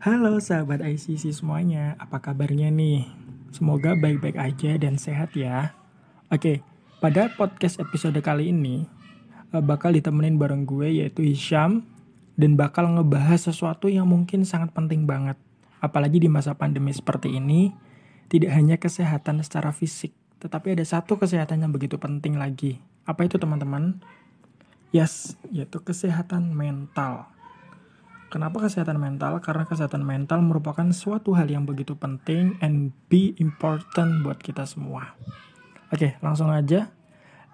Halo 0.00 0.40
sahabat 0.40 0.80
ICC 0.80 1.28
semuanya, 1.28 1.92
apa 2.00 2.24
kabarnya 2.24 2.72
nih? 2.72 3.04
Semoga 3.52 3.92
baik-baik 3.92 4.32
aja 4.40 4.80
dan 4.80 4.96
sehat 4.96 5.36
ya. 5.36 5.76
Oke, 6.32 6.64
pada 7.04 7.28
podcast 7.36 7.76
episode 7.76 8.16
kali 8.24 8.48
ini 8.48 8.88
eh, 9.52 9.60
bakal 9.60 9.92
ditemenin 9.92 10.40
bareng 10.40 10.64
gue 10.64 11.04
yaitu 11.04 11.20
Hisham 11.20 11.84
dan 12.40 12.56
bakal 12.56 12.88
ngebahas 12.96 13.52
sesuatu 13.52 13.92
yang 13.92 14.08
mungkin 14.08 14.48
sangat 14.48 14.72
penting 14.72 15.04
banget. 15.04 15.36
Apalagi 15.84 16.16
di 16.16 16.32
masa 16.32 16.56
pandemi 16.56 16.96
seperti 16.96 17.36
ini, 17.36 17.68
tidak 18.32 18.56
hanya 18.56 18.80
kesehatan 18.80 19.44
secara 19.44 19.68
fisik, 19.68 20.16
tetapi 20.40 20.80
ada 20.80 20.84
satu 20.88 21.20
kesehatan 21.20 21.60
yang 21.60 21.76
begitu 21.76 22.00
penting 22.00 22.40
lagi. 22.40 22.80
Apa 23.04 23.28
itu 23.28 23.36
teman-teman? 23.36 24.00
Yes, 24.96 25.36
yaitu 25.52 25.76
kesehatan 25.84 26.56
mental. 26.56 27.29
Kenapa 28.30 28.62
kesehatan 28.62 29.02
mental? 29.02 29.42
Karena 29.42 29.66
kesehatan 29.66 30.06
mental 30.06 30.38
merupakan 30.38 30.86
suatu 30.94 31.34
hal 31.34 31.50
yang 31.50 31.66
begitu 31.66 31.98
penting 31.98 32.54
and 32.62 32.94
be 33.10 33.34
important 33.42 34.22
buat 34.22 34.38
kita 34.38 34.62
semua. 34.70 35.18
Oke, 35.90 36.14
langsung 36.22 36.46
aja. 36.54 36.94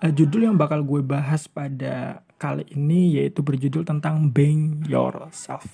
Uh, 0.05 0.13
judul 0.13 0.45
yang 0.45 0.61
bakal 0.61 0.85
gue 0.85 1.01
bahas 1.01 1.49
pada 1.49 2.21
kali 2.37 2.69
ini 2.77 3.17
yaitu 3.17 3.41
berjudul 3.41 3.89
tentang 3.89 4.29
being 4.29 4.85
yourself. 4.85 5.65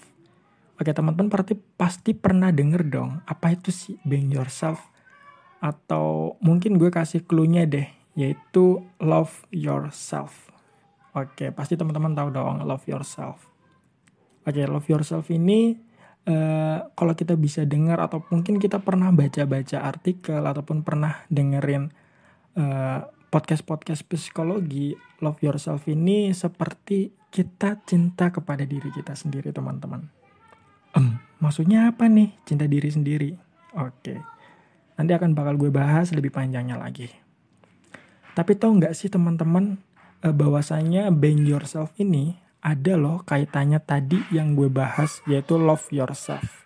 Oke, 0.78 0.94
teman-teman 0.94 1.26
pasti 1.34 1.58
pasti 1.74 2.14
pernah 2.14 2.54
denger 2.54 2.86
dong 2.86 3.26
apa 3.26 3.58
itu 3.58 3.74
sih 3.74 3.98
being 4.06 4.30
yourself? 4.30 4.86
Atau 5.58 6.38
mungkin 6.38 6.78
gue 6.78 6.94
kasih 6.94 7.26
clue-nya 7.26 7.66
deh, 7.66 7.90
yaitu 8.14 8.86
love 9.02 9.50
yourself. 9.50 10.46
Oke, 11.10 11.50
pasti 11.50 11.74
teman-teman 11.74 12.14
tahu 12.14 12.30
dong 12.30 12.62
love 12.62 12.86
yourself 12.86 13.50
Oke, 14.42 14.66
love 14.66 14.90
yourself 14.90 15.30
ini 15.30 15.78
uh, 16.26 16.90
kalau 16.98 17.14
kita 17.14 17.38
bisa 17.38 17.62
dengar 17.62 18.02
atau 18.02 18.26
mungkin 18.34 18.58
kita 18.58 18.82
pernah 18.82 19.14
baca-baca 19.14 19.86
artikel 19.86 20.42
ataupun 20.42 20.82
pernah 20.82 21.22
dengerin 21.30 21.94
uh, 22.58 23.06
podcast-podcast 23.30 24.02
psikologi, 24.10 24.98
love 25.22 25.38
yourself 25.40 25.86
ini 25.86 26.34
seperti 26.34 27.14
kita 27.32 27.80
cinta 27.86 28.28
kepada 28.28 28.66
diri 28.66 28.92
kita 28.92 29.16
sendiri, 29.16 29.54
teman-teman. 29.54 30.04
Um, 30.92 31.16
maksudnya 31.40 31.88
apa 31.88 32.10
nih 32.10 32.36
cinta 32.44 32.68
diri 32.68 32.90
sendiri? 32.92 33.30
Oke. 33.78 33.94
Okay. 34.04 34.18
Nanti 35.00 35.12
akan 35.16 35.32
bakal 35.32 35.56
gue 35.56 35.72
bahas 35.72 36.12
lebih 36.12 36.28
panjangnya 36.28 36.76
lagi. 36.76 37.08
Tapi 38.36 38.52
tau 38.58 38.74
nggak 38.74 38.92
sih 38.92 39.08
teman-teman 39.08 39.80
uh, 40.26 40.34
bahwasanya 40.34 41.08
being 41.14 41.46
yourself 41.48 41.94
ini 41.96 42.41
ada 42.62 42.94
loh 42.94 43.26
kaitannya 43.26 43.82
tadi 43.82 44.22
yang 44.30 44.54
gue 44.54 44.70
bahas 44.70 45.18
yaitu 45.26 45.58
love 45.58 45.90
yourself. 45.90 46.62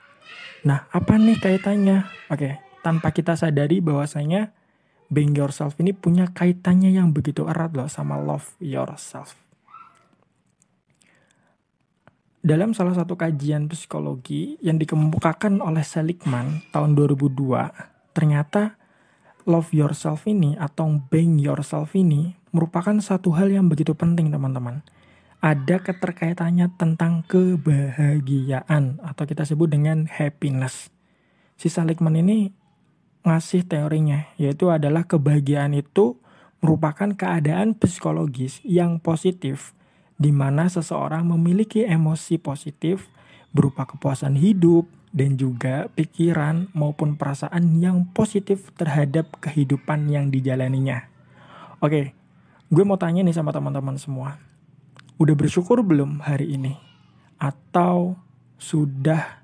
Nah, 0.69 0.84
apa 0.92 1.16
nih 1.16 1.41
kaitannya? 1.41 2.05
Oke, 2.28 2.61
tanpa 2.84 3.16
kita 3.16 3.33
sadari 3.33 3.80
bahwasanya 3.80 4.53
being 5.08 5.33
yourself 5.33 5.72
ini 5.80 5.97
punya 5.97 6.28
kaitannya 6.28 6.92
yang 6.92 7.16
begitu 7.16 7.48
erat 7.48 7.72
loh 7.72 7.88
sama 7.88 8.20
love 8.20 8.53
yourself. 8.61 9.41
Dalam 12.47 12.77
salah 12.78 12.94
satu 12.94 13.19
kajian 13.19 13.66
psikologi 13.66 14.55
yang 14.62 14.78
dikemukakan 14.78 15.58
oleh 15.58 15.83
Seligman 15.83 16.62
tahun 16.70 16.94
2002, 16.94 18.14
ternyata 18.14 18.78
love 19.48 19.75
yourself 19.75 20.28
ini 20.31 20.55
atau 20.55 21.03
being 21.10 21.42
yourself 21.42 21.97
ini 21.98 22.38
merupakan 22.55 22.94
satu 23.03 23.34
hal 23.34 23.50
yang 23.50 23.66
begitu 23.66 23.98
penting 23.98 24.31
teman-teman 24.31 24.86
ada 25.47 25.78
keterkaitannya 25.78 26.75
tentang 26.75 27.22
kebahagiaan 27.30 28.98
atau 28.98 29.25
kita 29.30 29.47
sebut 29.47 29.70
dengan 29.70 30.11
happiness. 30.11 30.91
Si 31.55 31.70
Salikman 31.70 32.19
ini 32.19 32.50
ngasih 33.22 33.62
teorinya 33.62 34.26
yaitu 34.43 34.75
adalah 34.75 35.06
kebahagiaan 35.06 35.78
itu 35.78 36.19
merupakan 36.59 37.15
keadaan 37.15 37.78
psikologis 37.78 38.59
yang 38.66 38.98
positif 38.98 39.70
di 40.19 40.34
mana 40.34 40.66
seseorang 40.66 41.22
memiliki 41.22 41.87
emosi 41.87 42.43
positif 42.43 43.06
berupa 43.54 43.87
kepuasan 43.87 44.34
hidup 44.34 44.91
dan 45.15 45.38
juga 45.38 45.87
pikiran 45.94 46.75
maupun 46.75 47.15
perasaan 47.15 47.78
yang 47.78 48.03
positif 48.10 48.75
terhadap 48.75 49.38
kehidupan 49.38 50.10
yang 50.10 50.34
dijalaninya. 50.34 51.06
Oke, 51.78 52.19
gue 52.66 52.82
mau 52.82 52.99
tanya 52.99 53.22
nih 53.22 53.37
sama 53.37 53.54
teman-teman 53.54 53.94
semua 53.94 54.45
Udah 55.16 55.32
bersyukur 55.32 55.81
belum 55.81 56.21
hari 56.28 56.60
ini? 56.60 56.77
Atau 57.41 58.21
sudah 58.60 59.41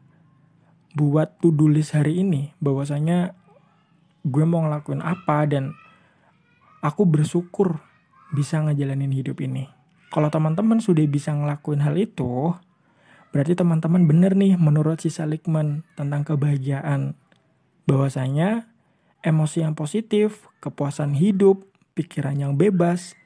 buat 0.92 1.40
to-do 1.40 1.64
list 1.64 1.96
hari 1.96 2.20
ini 2.20 2.52
bahwasanya 2.60 3.32
gue 4.20 4.44
mau 4.44 4.68
ngelakuin 4.68 5.00
apa 5.00 5.48
dan 5.48 5.72
aku 6.84 7.08
bersyukur 7.08 7.80
bisa 8.36 8.60
ngejalanin 8.60 9.16
hidup 9.16 9.40
ini. 9.40 9.64
Kalau 10.12 10.28
teman-teman 10.28 10.76
sudah 10.84 11.08
bisa 11.08 11.32
ngelakuin 11.32 11.80
hal 11.80 11.96
itu, 11.96 12.52
berarti 13.32 13.56
teman-teman 13.56 14.04
bener 14.04 14.36
nih 14.36 14.60
menurut 14.60 15.00
si 15.00 15.08
Salikman 15.08 15.88
tentang 15.96 16.28
kebahagiaan. 16.28 17.16
Bahwasanya 17.88 18.68
emosi 19.24 19.64
yang 19.64 19.72
positif, 19.72 20.52
kepuasan 20.60 21.16
hidup, 21.16 21.64
pikiran 21.96 22.36
yang 22.36 22.60
bebas, 22.60 23.16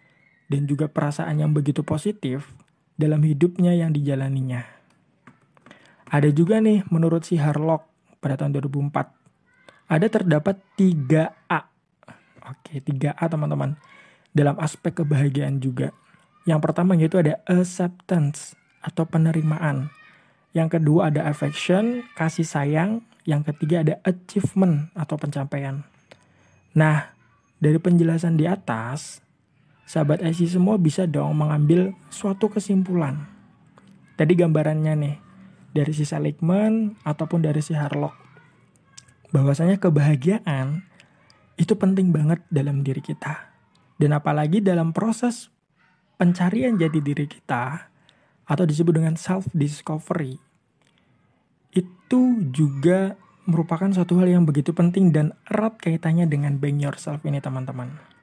dan 0.47 0.67
juga 0.67 0.87
perasaan 0.87 1.43
yang 1.43 1.51
begitu 1.51 1.83
positif 1.83 2.51
dalam 2.97 3.23
hidupnya 3.23 3.77
yang 3.77 3.93
dijalaninya. 3.93 4.65
Ada 6.07 6.31
juga 6.31 6.63
nih 6.63 6.87
menurut 6.87 7.27
si 7.27 7.35
Harlock 7.37 7.87
pada 8.23 8.39
tahun 8.39 8.55
2004. 8.63 9.91
Ada 9.91 10.07
terdapat 10.07 10.59
3A. 10.79 11.61
Oke, 12.47 12.79
3A 12.79 13.27
teman-teman. 13.27 13.75
Dalam 14.31 14.55
aspek 14.63 15.03
kebahagiaan 15.03 15.59
juga. 15.59 15.91
Yang 16.47 16.61
pertama 16.63 16.95
yaitu 16.95 17.19
ada 17.19 17.43
acceptance 17.51 18.55
atau 18.79 19.03
penerimaan. 19.03 19.91
Yang 20.55 20.79
kedua 20.79 21.11
ada 21.11 21.27
affection, 21.27 22.07
kasih 22.15 22.47
sayang. 22.47 23.03
Yang 23.27 23.51
ketiga 23.51 23.83
ada 23.83 23.95
achievement 24.07 24.95
atau 24.95 25.19
pencapaian. 25.19 25.83
Nah, 26.79 27.11
dari 27.59 27.83
penjelasan 27.83 28.39
di 28.39 28.47
atas, 28.47 29.26
sahabat 29.87 30.21
IC 30.21 30.59
semua 30.59 30.77
bisa 30.77 31.07
dong 31.07 31.39
mengambil 31.39 31.95
suatu 32.11 32.51
kesimpulan. 32.51 33.31
Tadi 34.19 34.35
gambarannya 34.35 34.95
nih, 34.99 35.17
dari 35.71 35.93
si 35.95 36.03
Seligman 36.03 36.99
ataupun 37.07 37.47
dari 37.47 37.63
si 37.63 37.73
Harlock. 37.77 38.17
Bahwasanya 39.31 39.79
kebahagiaan 39.79 40.83
itu 41.61 41.79
penting 41.79 42.11
banget 42.11 42.43
dalam 42.49 42.83
diri 42.83 43.01
kita. 43.01 43.55
Dan 43.97 44.13
apalagi 44.13 44.61
dalam 44.61 44.93
proses 44.93 45.49
pencarian 46.21 46.77
jati 46.77 47.01
diri 47.01 47.25
kita 47.29 47.89
atau 48.45 48.65
disebut 48.65 48.93
dengan 48.93 49.17
self 49.17 49.49
discovery 49.57 50.37
itu 51.77 52.23
juga 52.53 53.21
merupakan 53.45 53.89
suatu 53.93 54.17
hal 54.21 54.33
yang 54.33 54.45
begitu 54.49 54.73
penting 54.73 55.13
dan 55.13 55.37
erat 55.49 55.77
kaitannya 55.79 56.25
dengan 56.25 56.57
being 56.57 56.81
yourself 56.81 57.23
ini 57.23 57.39
teman-teman. 57.39 58.16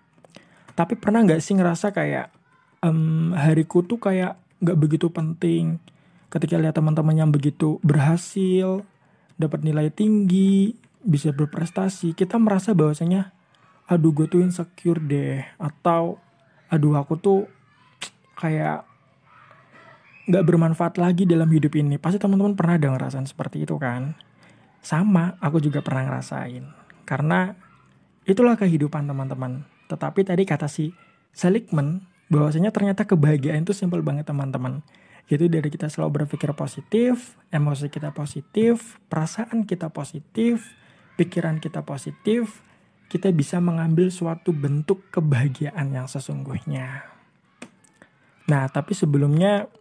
Tapi 0.73 0.97
pernah 0.97 1.21
nggak 1.21 1.41
sih 1.41 1.53
ngerasa 1.53 1.93
kayak 1.93 2.33
um, 2.81 3.33
hariku 3.37 3.85
tuh 3.85 4.01
kayak 4.01 4.37
nggak 4.63 4.77
begitu 4.79 5.07
penting 5.13 5.77
ketika 6.33 6.57
lihat 6.57 6.73
teman-teman 6.73 7.13
yang 7.13 7.29
begitu 7.29 7.77
berhasil, 7.85 8.81
dapat 9.37 9.61
nilai 9.61 9.93
tinggi, 9.93 10.73
bisa 11.05 11.29
berprestasi, 11.29 12.17
kita 12.17 12.41
merasa 12.41 12.73
bahwasanya 12.73 13.29
aduh 13.85 14.09
gue 14.09 14.25
tuh 14.25 14.41
insecure 14.41 14.97
deh 14.97 15.45
atau 15.61 16.17
aduh 16.73 16.97
aku 16.97 17.13
tuh 17.21 17.45
kayak 18.33 18.87
nggak 20.25 20.41
bermanfaat 20.41 20.97
lagi 20.97 21.29
dalam 21.29 21.45
hidup 21.53 21.77
ini. 21.77 22.01
Pasti 22.01 22.17
teman-teman 22.17 22.57
pernah 22.57 22.81
ada 22.81 22.89
ngerasain 22.89 23.29
seperti 23.29 23.69
itu 23.69 23.77
kan? 23.77 24.17
Sama, 24.81 25.37
aku 25.37 25.61
juga 25.61 25.85
pernah 25.85 26.09
ngerasain. 26.09 26.65
Karena 27.05 27.53
itulah 28.25 28.57
kehidupan 28.57 29.05
teman-teman. 29.05 29.67
Tetapi 29.93 30.25
tadi 30.25 30.41
kata 30.49 30.65
si 30.65 30.89
Seligman 31.29 32.01
bahwasanya 32.33 32.73
ternyata 32.73 33.05
kebahagiaan 33.05 33.61
itu 33.61 33.77
simpel 33.77 34.01
banget 34.01 34.25
teman-teman. 34.25 34.81
Jadi 35.29 35.53
dari 35.53 35.69
kita 35.69 35.87
selalu 35.87 36.25
berpikir 36.25 36.49
positif, 36.57 37.37
emosi 37.53 37.87
kita 37.93 38.11
positif, 38.11 38.97
perasaan 39.07 39.69
kita 39.69 39.93
positif, 39.93 40.65
pikiran 41.15 41.61
kita 41.61 41.85
positif, 41.85 42.65
kita 43.07 43.29
bisa 43.29 43.61
mengambil 43.61 44.09
suatu 44.09 44.49
bentuk 44.49 45.13
kebahagiaan 45.13 45.93
yang 45.93 46.09
sesungguhnya. 46.09 47.05
Nah, 48.49 48.67
tapi 48.67 48.91
sebelumnya 48.97 49.71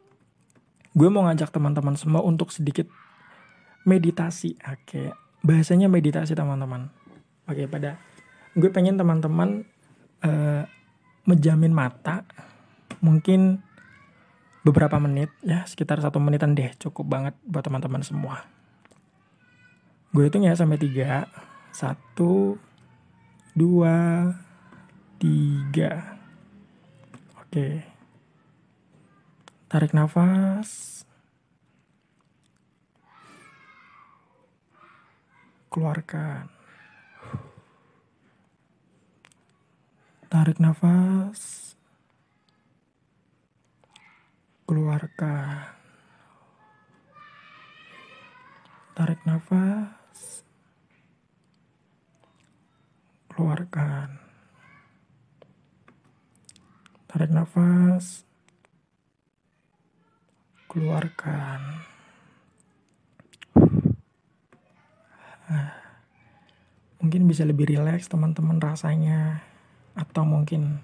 gue 0.95 1.09
mau 1.09 1.25
ngajak 1.27 1.51
teman-teman 1.51 1.97
semua 1.97 2.23
untuk 2.23 2.53
sedikit 2.55 2.87
meditasi. 3.83 4.55
Oke, 4.63 5.11
bahasanya 5.43 5.91
meditasi 5.91 6.39
teman-teman. 6.39 6.93
Oke, 7.51 7.67
pada 7.67 7.99
gue 8.55 8.71
pengen 8.71 8.95
teman-teman 8.95 9.67
uh, 10.25 10.63
menjamin 11.27 11.71
mata 11.75 12.27
mungkin 13.03 13.63
beberapa 14.63 14.99
menit 15.03 15.31
ya 15.43 15.67
sekitar 15.67 15.99
satu 15.99 16.23
menitan 16.23 16.55
deh 16.55 16.71
cukup 16.79 17.07
banget 17.07 17.35
buat 17.43 17.67
teman-teman 17.67 18.03
semua 18.07 18.47
Gue 20.13 20.29
hitung 20.29 20.45
ya 20.45 20.53
sampai 20.53 20.77
tiga. 20.77 21.25
Satu, 21.73 22.61
dua, 23.57 24.29
tiga. 25.17 26.21
Oke. 27.41 27.81
Tarik 29.73 29.97
nafas. 29.97 31.01
Keluarkan. 35.73 36.53
Tarik 40.33 40.57
nafas. 40.65 41.77
Keluarkan. 44.65 45.77
Tarik 48.97 49.21
nafas. 49.29 50.41
Keluarkan. 53.29 54.09
Tarik 57.13 57.29
nafas. 57.29 58.25
Keluarkan. 60.65 61.61
Mungkin 67.05 67.29
bisa 67.29 67.45
lebih 67.45 67.69
rileks 67.69 68.09
teman-teman 68.09 68.57
rasanya 68.57 69.52
atau 69.93 70.23
mungkin 70.25 70.81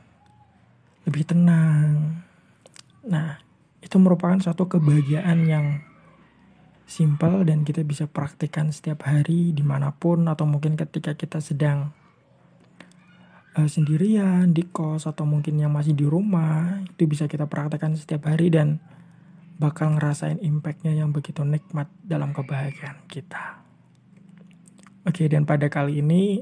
lebih 1.08 1.25
tenang. 1.25 2.20
Nah, 3.08 3.40
itu 3.81 3.96
merupakan 3.96 4.37
suatu 4.37 4.69
kebahagiaan 4.69 5.49
yang 5.49 5.66
simpel 6.88 7.44
dan 7.44 7.69
kita 7.69 7.84
bisa 7.84 8.08
praktikkan 8.08 8.72
setiap 8.72 9.05
hari 9.05 9.52
di 9.52 9.60
mana 9.60 9.93
pun 9.93 10.25
atau 10.25 10.49
mungkin 10.49 10.76
ketika 10.76 11.12
kita 11.16 11.44
sedang 11.44 11.93
uh, 13.60 13.69
sendirian 13.69 14.56
di 14.56 14.64
kos 14.64 15.05
atau 15.05 15.28
mungkin 15.28 15.60
yang 15.60 15.69
masih 15.69 15.93
di 15.93 16.08
rumah 16.08 16.81
itu 16.88 17.05
bisa 17.05 17.28
kita 17.28 17.44
praktekkan 17.44 17.93
setiap 17.93 18.32
hari 18.32 18.49
dan 18.49 18.81
bakal 19.60 19.93
ngerasain 19.99 20.40
impactnya 20.40 20.96
yang 20.96 21.12
begitu 21.12 21.44
nikmat 21.44 21.93
dalam 22.00 22.32
kebahagiaan 22.32 23.05
kita. 23.10 23.60
Oke 25.05 25.28
dan 25.28 25.44
pada 25.44 25.69
kali 25.69 26.00
ini 26.00 26.40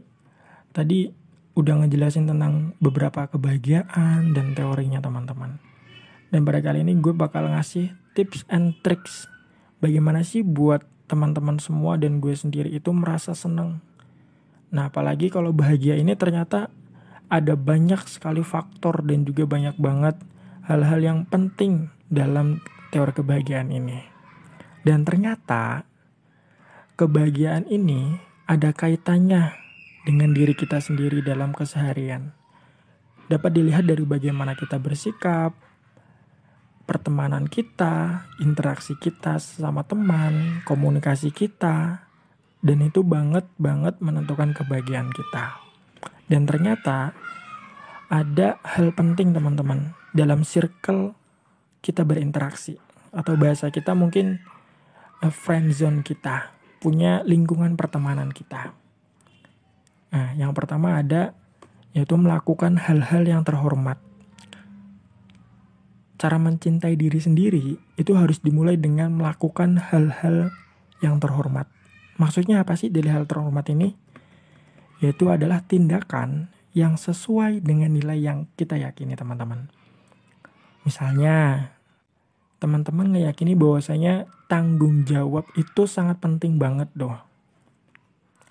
tadi 0.71 1.11
udah 1.57 1.83
ngejelasin 1.83 2.29
tentang 2.29 2.77
beberapa 2.79 3.25
kebahagiaan 3.33 4.37
dan 4.37 4.53
teorinya 4.53 5.01
teman-teman. 5.01 5.57
Dan 6.29 6.45
pada 6.45 6.61
kali 6.61 6.85
ini 6.85 6.93
gue 7.01 7.17
bakal 7.17 7.49
ngasih 7.49 7.97
tips 8.13 8.45
and 8.53 8.77
tricks 8.85 9.25
bagaimana 9.81 10.21
sih 10.21 10.45
buat 10.45 10.85
teman-teman 11.09 11.57
semua 11.57 11.97
dan 11.97 12.21
gue 12.21 12.37
sendiri 12.37 12.69
itu 12.69 12.93
merasa 12.93 13.33
seneng. 13.33 13.81
Nah 14.69 14.93
apalagi 14.93 15.33
kalau 15.33 15.57
bahagia 15.57 15.97
ini 15.97 16.13
ternyata 16.13 16.69
ada 17.33 17.57
banyak 17.57 18.05
sekali 18.05 18.45
faktor 18.45 19.01
dan 19.03 19.25
juga 19.25 19.49
banyak 19.49 19.81
banget 19.81 20.21
hal-hal 20.69 21.01
yang 21.01 21.19
penting 21.25 21.89
dalam 22.13 22.61
teori 22.93 23.17
kebahagiaan 23.17 23.73
ini. 23.73 24.03
Dan 24.85 25.09
ternyata 25.09 25.89
kebahagiaan 27.01 27.67
ini 27.67 28.19
ada 28.47 28.71
kaitannya 28.71 29.66
dengan 30.07 30.31
diri 30.31 30.55
kita 30.55 30.79
sendiri 30.79 31.19
dalam 31.19 31.51
keseharian. 31.51 32.31
Dapat 33.27 33.51
dilihat 33.51 33.91
dari 33.91 34.07
bagaimana 34.07 34.55
kita 34.55 34.79
bersikap, 34.79 35.51
pertemanan 36.87 37.51
kita, 37.51 38.23
interaksi 38.39 38.95
kita 38.95 39.43
sama 39.43 39.83
teman, 39.83 40.63
komunikasi 40.63 41.35
kita, 41.35 42.07
dan 42.63 42.79
itu 42.87 43.03
banget 43.03 43.51
banget 43.59 43.99
menentukan 43.99 44.55
kebahagiaan 44.55 45.11
kita. 45.11 45.59
Dan 46.31 46.47
ternyata 46.47 47.11
ada 48.07 48.63
hal 48.63 48.95
penting 48.95 49.35
teman-teman 49.35 49.99
dalam 50.15 50.47
circle 50.47 51.19
kita 51.83 52.07
berinteraksi 52.07 52.79
atau 53.11 53.35
bahasa 53.35 53.75
kita 53.75 53.99
mungkin 53.99 54.39
eh, 55.27 55.35
friend 55.35 55.75
zone 55.75 56.07
kita, 56.07 56.55
punya 56.79 57.27
lingkungan 57.27 57.75
pertemanan 57.75 58.31
kita. 58.31 58.86
Nah, 60.15 60.35
yang 60.39 60.55
pertama 60.55 61.01
ada 61.01 61.35
yaitu 61.97 62.13
melakukan 62.21 62.77
hal-hal 62.77 63.25
yang 63.25 63.41
terhormat. 63.41 63.97
Cara 66.21 66.37
mencintai 66.37 66.93
diri 66.93 67.17
sendiri 67.17 67.77
itu 67.97 68.13
harus 68.13 68.45
dimulai 68.45 68.77
dengan 68.77 69.17
melakukan 69.17 69.81
hal-hal 69.81 70.53
yang 71.01 71.17
terhormat. 71.17 71.69
Maksudnya 72.21 72.65
apa 72.65 72.77
sih 72.77 72.93
dari 72.93 73.09
hal 73.09 73.25
terhormat 73.25 73.65
ini? 73.73 73.97
Yaitu 75.01 75.29
adalah 75.29 75.65
tindakan 75.65 76.53
yang 76.77 77.01
sesuai 77.01 77.65
dengan 77.65 77.93
nilai 77.97 78.21
yang 78.21 78.45
kita 78.61 78.77
yakini 78.77 79.17
teman-teman. 79.17 79.73
Misalnya, 80.85 81.73
teman-teman 82.61 83.17
ngeyakini 83.17 83.57
bahwasanya 83.57 84.29
tanggung 84.49 85.09
jawab 85.09 85.49
itu 85.57 85.89
sangat 85.89 86.21
penting 86.21 86.61
banget 86.61 86.93
doh. 86.93 87.17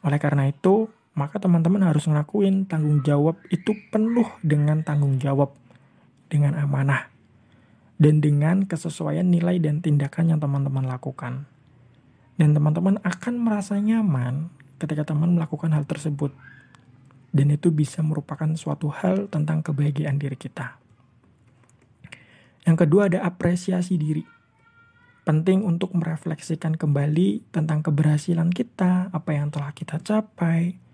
Oleh 0.01 0.17
karena 0.17 0.49
itu, 0.49 0.89
maka 1.15 1.39
teman-teman 1.39 1.79
harus 1.87 2.11
ngelakuin 2.11 2.67
tanggung 2.67 2.99
jawab 3.07 3.39
itu 3.47 3.71
penuh 3.87 4.27
dengan 4.43 4.83
tanggung 4.83 5.15
jawab, 5.15 5.55
dengan 6.27 6.59
amanah, 6.59 7.07
dan 7.95 8.19
dengan 8.19 8.67
kesesuaian 8.67 9.23
nilai 9.23 9.55
dan 9.63 9.79
tindakan 9.79 10.35
yang 10.35 10.39
teman-teman 10.43 10.83
lakukan. 10.83 11.47
Dan 12.35 12.51
teman-teman 12.51 12.99
akan 12.99 13.33
merasa 13.39 13.79
nyaman 13.79 14.51
ketika 14.75 15.07
teman 15.07 15.39
melakukan 15.39 15.71
hal 15.71 15.87
tersebut. 15.87 16.35
Dan 17.31 17.51
itu 17.51 17.71
bisa 17.71 18.03
merupakan 18.03 18.47
suatu 18.59 18.91
hal 18.91 19.31
tentang 19.31 19.63
kebahagiaan 19.63 20.19
diri 20.19 20.35
kita. 20.35 20.75
Yang 22.67 22.77
kedua 22.83 23.07
ada 23.07 23.23
apresiasi 23.23 23.95
diri. 23.95 24.23
Penting 25.23 25.63
untuk 25.63 25.95
merefleksikan 25.95 26.75
kembali 26.75 27.55
tentang 27.55 27.83
keberhasilan 27.87 28.51
kita, 28.51 29.09
apa 29.15 29.31
yang 29.31 29.47
telah 29.49 29.71
kita 29.71 29.99
capai, 30.03 30.84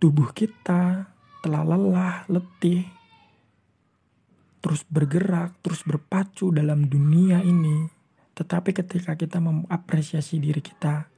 tubuh 0.00 0.32
kita 0.32 1.12
telah 1.44 1.62
lelah, 1.62 2.24
letih, 2.32 2.88
terus 4.64 4.82
bergerak, 4.88 5.60
terus 5.60 5.84
berpacu 5.84 6.48
dalam 6.50 6.88
dunia 6.88 7.44
ini. 7.44 7.88
Tetapi 8.32 8.72
ketika 8.72 9.12
kita 9.20 9.36
mengapresiasi 9.44 10.40
diri 10.40 10.64
kita, 10.64 11.12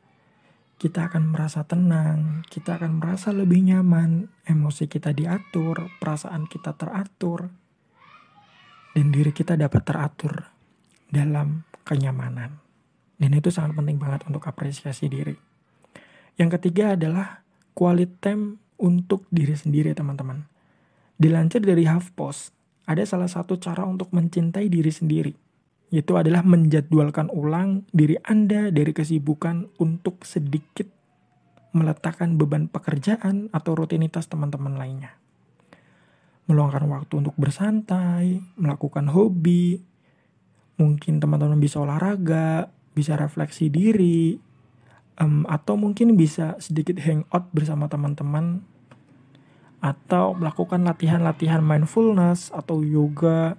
kita 0.83 1.07
akan 1.07 1.31
merasa 1.31 1.63
tenang, 1.63 2.43
kita 2.51 2.75
akan 2.75 2.99
merasa 2.99 3.31
lebih 3.31 3.63
nyaman, 3.63 4.27
emosi 4.43 4.91
kita 4.91 5.15
diatur, 5.15 5.87
perasaan 6.03 6.51
kita 6.51 6.75
teratur, 6.75 7.47
dan 8.91 9.07
diri 9.15 9.31
kita 9.31 9.55
dapat 9.55 9.83
teratur 9.87 10.51
dalam 11.07 11.63
kenyamanan. 11.87 12.59
Dan 13.15 13.39
itu 13.39 13.55
sangat 13.55 13.79
penting 13.79 14.03
banget 14.03 14.27
untuk 14.27 14.43
apresiasi 14.43 15.07
diri. 15.07 15.39
Yang 16.35 16.59
ketiga 16.59 16.99
adalah 16.99 17.47
quality 17.79 18.19
time 18.19 18.59
untuk 18.81 19.27
diri 19.29 19.53
sendiri 19.57 19.93
teman-teman. 19.93 20.47
Dilansir 21.19 21.63
dari 21.63 21.85
HuffPost, 21.87 22.55
ada 22.89 23.03
salah 23.07 23.31
satu 23.31 23.61
cara 23.61 23.87
untuk 23.87 24.11
mencintai 24.11 24.67
diri 24.67 24.91
sendiri, 24.91 25.33
yaitu 25.95 26.19
adalah 26.19 26.43
menjadwalkan 26.43 27.31
ulang 27.31 27.87
diri 27.95 28.19
Anda 28.27 28.73
dari 28.75 28.91
kesibukan 28.91 29.79
untuk 29.79 30.27
sedikit 30.27 30.89
meletakkan 31.73 32.37
beban 32.37 32.69
pekerjaan 32.69 33.49
atau 33.49 33.73
rutinitas 33.73 34.29
teman-teman 34.29 34.77
lainnya. 34.77 35.17
Meluangkan 36.47 36.85
waktu 36.85 37.15
untuk 37.17 37.33
bersantai, 37.41 38.45
melakukan 38.61 39.09
hobi, 39.09 39.81
mungkin 40.77 41.17
teman-teman 41.17 41.57
bisa 41.57 41.81
olahraga, 41.81 42.69
bisa 42.93 43.17
refleksi 43.17 43.73
diri, 43.73 44.37
um, 45.23 45.47
atau 45.47 45.79
mungkin 45.79 46.19
bisa 46.19 46.59
sedikit 46.59 46.99
hangout 46.99 47.47
bersama 47.55 47.87
teman-teman 47.87 48.67
atau 49.83 50.35
melakukan 50.35 50.83
latihan-latihan 50.83 51.63
mindfulness 51.63 52.51
atau 52.51 52.83
yoga 52.83 53.55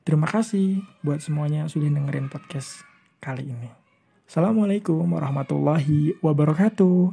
Terima 0.06 0.30
kasih 0.30 0.86
buat 1.02 1.18
semuanya 1.18 1.66
sudah 1.66 1.90
dengerin 1.90 2.30
podcast 2.30 2.86
kali 3.18 3.50
ini. 3.50 3.66
Assalamualaikum 4.22 5.02
warahmatullahi 5.02 6.14
wabarakatuh. 6.22 7.10